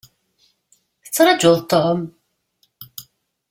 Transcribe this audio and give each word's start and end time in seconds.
Tettrajuḍ 1.03 1.57
Tom? 1.71 1.99